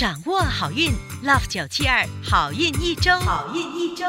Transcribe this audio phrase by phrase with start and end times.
[0.00, 0.90] 掌握好运
[1.22, 4.06] ，Love 九七二好运一周，好运一周。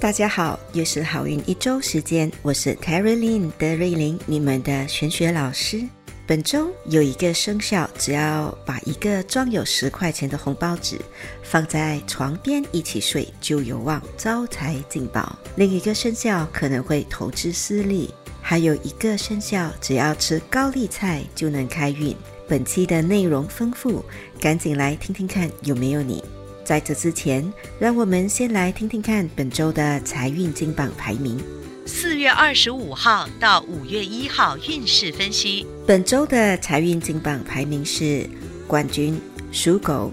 [0.00, 5.86] 大家好，又是好运一周时间，我是 Terry Lin 德瑞琳，你们的玄学老师。
[6.26, 10.98] 本周有一个生肖，只要把一个装有十块钱的红包纸
[11.40, 15.38] 放在床边一起睡，就有望招财进宝。
[15.54, 18.12] 另一个生肖可能会投资失利，
[18.42, 22.12] 还有一个生肖只要吃高丽菜就能开运。
[22.50, 24.04] 本期的内容丰富，
[24.40, 26.20] 赶紧来听听看有没有你。
[26.64, 31.40] 在这之前，让我们先来听听看本周的财运金榜排名。
[31.86, 35.64] 四月二十五号到五月一号运势分析。
[35.86, 38.28] 本周的财运金榜排名是
[38.66, 39.16] 冠军
[39.52, 40.12] 属狗。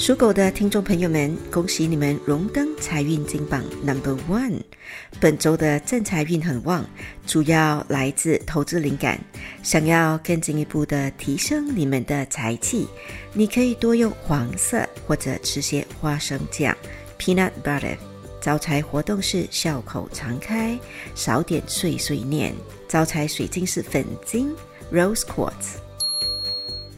[0.00, 4.62] 属狗的听众朋友们，恭喜你们荣登财运金榜 Number One。
[5.20, 6.88] 本周的正财运很旺，
[7.26, 9.20] 主要来自投资灵感。
[9.62, 12.88] 想要更进一步的提升你们的财气，
[13.34, 16.74] 你可以多用黄色或者吃些花生酱
[17.18, 17.94] （peanut butter）。
[18.40, 20.78] 招财活动是笑口常开，
[21.14, 22.54] 少点碎碎念。
[22.88, 24.50] 招财水晶是粉晶
[24.90, 25.76] （rose quartz）。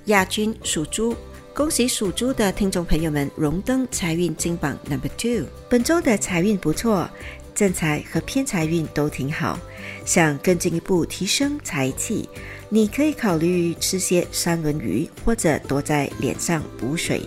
[0.05, 1.17] 亚军属猪。
[1.55, 5.47] 恭喜属猪的听众朋友们荣登财运金榜 Number Two。
[5.69, 7.07] 本周的财运不错，
[7.55, 9.59] 正财和偏财运都挺好。
[10.07, 12.27] 想更进一步提升财气，
[12.71, 17.21] 你可以考虑吃些三文鱼，或者多在脸上补水，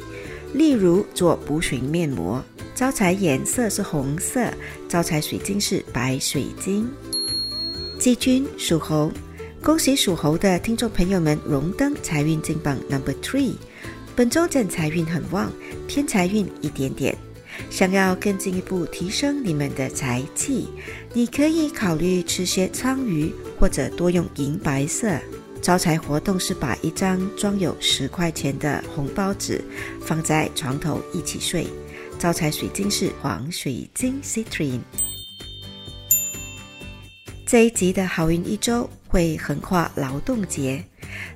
[0.55, 2.43] 例如做补水面膜。
[2.73, 4.51] 招财颜色是红色，
[4.89, 6.89] 招财水晶是白水晶。
[7.99, 9.11] 季军属猴，
[9.61, 13.53] 恭喜属猴的听众朋友们荣登财运金榜 Number Three。
[14.15, 15.51] 本周正财运很旺，
[15.89, 17.13] 偏财运一点点。
[17.69, 20.69] 想要更进一步提升你们的财气，
[21.13, 25.19] 你可以考虑吃些鲳鱼，或者多用银白色。
[25.61, 29.61] 招财活动是把一张装有十块钱的红包纸
[29.99, 31.67] 放在床头一起睡。
[32.17, 34.79] 招财水晶是黄水晶 Citrine。
[37.45, 40.85] 这一集的好运一周会横跨劳动节。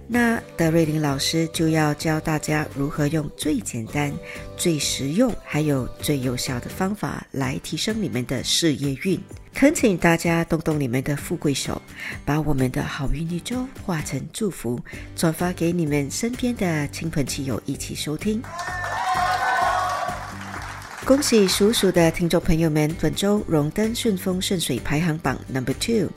[0.07, 4.11] 那德瑞琳老师就要教大家如何用最简单、
[4.57, 9.19] 最实用，还有最有效的方法来提升你们的事业运。
[9.53, 11.81] 恳请大家动动你们的富贵手，
[12.23, 14.79] 把我们的好运一周化成祝福，
[15.15, 18.41] 转发给你们身边的亲朋戚友一起收听。
[21.09, 26.07] 恭喜属鼠的听众朋友们，本周荣登顺风顺水排行榜 Number Two。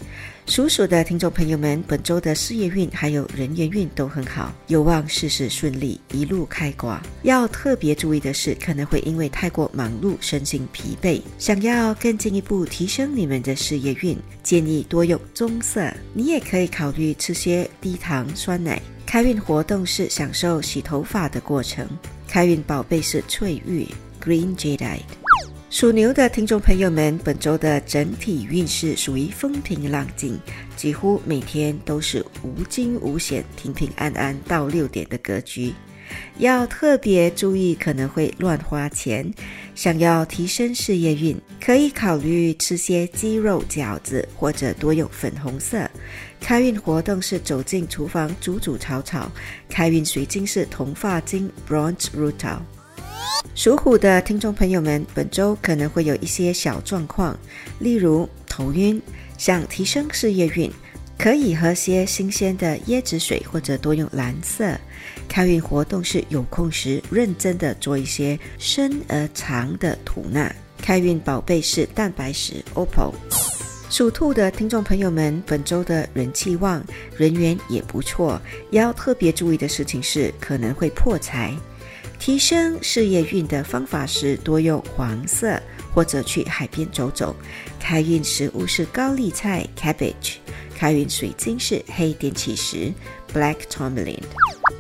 [0.45, 7.03] 属鼠的听众朋友们，本周的事业运还有人缘运都很好，有望事事顺利，一路开挂。
[7.23, 11.23] 要特别注意的是，可能会因为太过忙碌，身心疲惫。
[11.39, 15.91] 想要更进一步提升你们的事业运，建议多用棕色。
[16.13, 18.79] 你也可以考虑吃些低糖酸奶。
[19.07, 21.89] 开运活动是享受洗头发的过程。
[22.29, 23.89] 开运宝贝是翠玉。
[24.23, 25.01] Green Jade，
[25.69, 30.39] 属牛的听众朋友们，本周的整体运势属于风平浪静，
[30.77, 35.75] 几乎每天都是无惊无险、平平安安到六点的格局。
[36.39, 39.29] 要特别注意，可能会乱花钱。
[39.75, 45.91] 想要提升事业运，可以考虑吃些鸡肉饺子，或者多用粉红色。
[46.39, 49.31] 开运活动是走进厨房煮煮炒炒。
[49.69, 52.59] 开运水晶是铜发晶 （Bronze Rutil）。
[53.55, 57.39] 属虎的听众朋友们，本周可能会有一些小状况，
[57.79, 59.01] 例如头晕。
[59.39, 60.71] 想提升事业运，
[61.19, 64.79] 可以喝些新鲜的椰子水，或者多用蓝色。
[65.27, 70.55] 开运活动是有空时认真的做一些深而长的吐纳。
[70.81, 73.13] 开运宝贝是蛋白石 OPPO。
[73.91, 76.81] 属兔的听众朋友们，本周的人气旺，
[77.17, 78.41] 人缘也不错。
[78.71, 81.53] 要特别注意的事情是，可能会破财。
[82.25, 85.61] 提升事业运的方法是多用黄色，
[85.93, 87.35] 或者去海边走走。
[87.81, 90.35] 开运食物是高丽菜 （cabbage）。
[90.79, 92.93] 开运水晶是黑电气石
[93.35, 94.23] （black tourmaline）。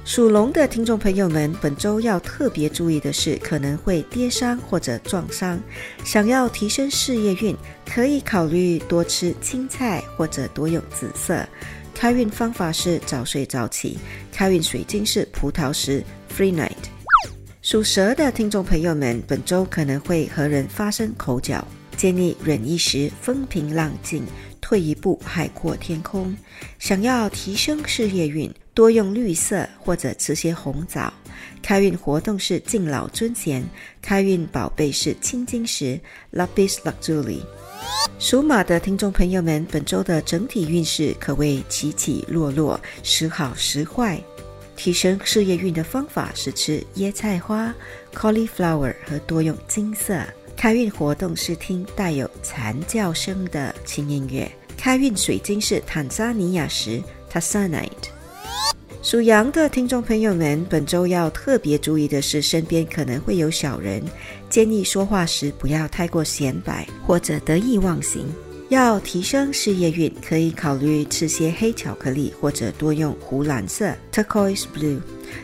[0.04, 5.60] 属龙的听众朋友们，本周要特别注意的是，可能会跌伤或者撞伤。
[6.04, 11.44] 想要提升事业运，可以考虑多吃青菜，或者多用紫色。
[11.92, 13.98] 开运方法是早睡早起。
[14.30, 16.91] 开运水晶是葡萄石 （free night）。
[17.72, 21.66] 属蛇的听众朋友们，本周可能会和人发生口角，
[21.96, 24.26] 建议忍一时风平浪静，
[24.60, 26.36] 退一步海阔天空。
[26.78, 31.10] 想要提升事业运，多用绿色或者吃些红枣。
[31.62, 33.64] 开运活动是敬老尊贤，
[34.02, 35.98] 开运宝贝是青金石
[36.34, 37.40] Lapis Lazuli。
[38.18, 44.22] 属马的听众朋友们，本周的整体运势可谓起起落落，时好时坏。
[44.76, 47.74] 提升事业运的方法是吃椰菜花
[48.14, 50.18] （cauliflower） 和多用金色。
[50.56, 54.50] 开运活动是听带有蝉叫声的轻音乐。
[54.76, 57.02] 开运水晶是坦桑尼亚石
[57.32, 58.10] （Tanzanite）。
[59.02, 64.00] 属羊的听众朋友们，本周要特别注意的是，身边可能会有小人，
[64.48, 68.32] 建议说话时不要太过显摆或者得意忘形。
[68.72, 74.98] 要提升事业运，可以考虑吃些黑巧克力，或者多用湖蓝色 （turquoise blue）。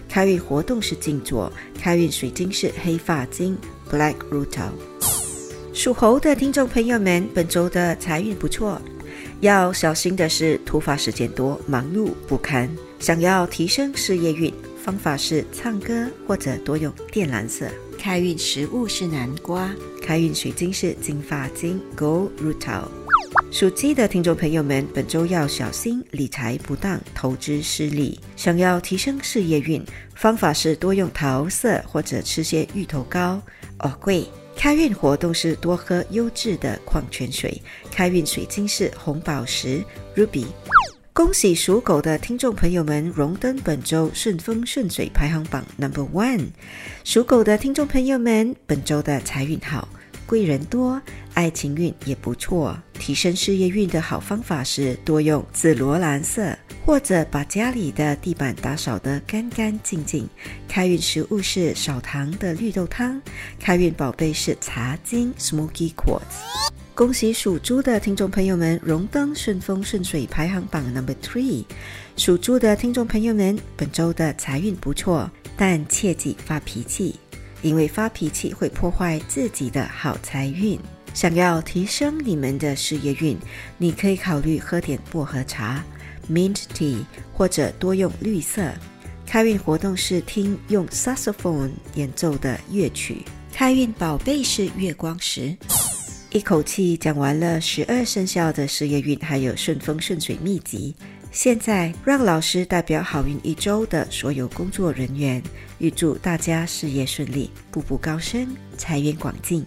[0.08, 3.54] 开运活动是静坐，开运水晶是黑发晶
[3.90, 4.70] （black rutil）。
[5.74, 8.80] 属猴的听众朋友们，本周的财运不错，
[9.40, 12.66] 要小心的是突发事件多，忙碌不堪。
[12.98, 14.50] 想要提升事业运，
[14.82, 17.66] 方法是唱歌或者多用靛蓝色。
[17.98, 19.70] 开运食物是南瓜，
[20.00, 22.84] 开运水晶是金发晶 （gold rutil）。
[23.50, 28.20] 属鸡的听众朋友们，本周要小心理财不当、投资失利。
[28.36, 29.84] 想要提升事业运，
[30.14, 33.40] 方法是多用桃色或者吃些芋头糕。
[33.80, 34.26] 哦，贵！
[34.54, 37.60] 开运活动是多喝优质的矿泉水。
[37.90, 39.82] 开运水晶是红宝石
[40.14, 40.46] （ruby）。
[41.12, 46.48] 恭喜属狗的听众朋友们荣登本周顺风顺水排行榜 Number One。
[47.02, 49.88] 属狗的听众朋友们，本周的财运好，
[50.28, 51.00] 贵人多，
[51.32, 52.78] 爱情运也不错。
[52.98, 56.54] 提升事业运的好方法是多用紫罗兰色，
[56.84, 60.28] 或者把家里的地板打扫得干干净净。
[60.68, 63.18] 开运食物是少糖的绿豆汤。
[63.58, 66.20] 开运宝贝是茶晶 （Smoky Quartz）。
[66.94, 71.64] 恭喜属猪的听众朋友们荣登顺风顺水排行榜 number three。
[72.18, 77.14] 属猪的听众朋友们，本周的财运不错，但切忌发脾气，
[77.62, 80.78] 因为发脾气会破坏自己的好财运。
[81.14, 83.36] 想要提升你们的事业运，
[83.76, 85.84] 你可以考虑喝点薄荷茶
[86.30, 88.72] （mint tea） 或者多用绿色。
[89.26, 93.22] 开运活动是听用 saxophone 演奏的乐曲。
[93.52, 95.56] 开运宝贝是月光石。
[96.30, 100.94] 一口气讲完了十二生肖的事业运，还有顺风顺水秘籍。
[101.30, 105.42] 现在让老师代表好运一周的所有工作人员，
[105.78, 109.64] 预祝大家事业顺利，步步高升，财源广进。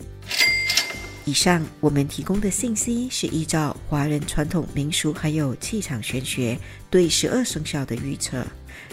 [1.24, 6.58] 以上我们提供的信息是依照华人传统民俗还有气场玄学
[6.90, 8.46] 对十二生肖的预测，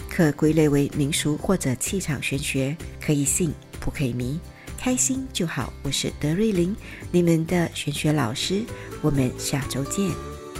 [0.07, 4.39] 可归类为民俗或者气场玄学，可以信，不可以迷。
[4.77, 6.73] 开心就好，我是德瑞琳，
[7.11, 8.61] 你们的玄学老师，
[9.01, 10.38] 我们下周见。